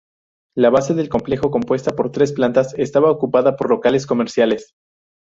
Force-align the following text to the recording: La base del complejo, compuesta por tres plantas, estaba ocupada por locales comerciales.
La 0.55 0.71
base 0.71 0.95
del 0.95 1.09
complejo, 1.09 1.51
compuesta 1.51 1.91
por 1.95 2.11
tres 2.11 2.33
plantas, 2.33 2.73
estaba 2.79 3.11
ocupada 3.11 3.55
por 3.55 3.69
locales 3.69 4.07
comerciales. 4.07 4.73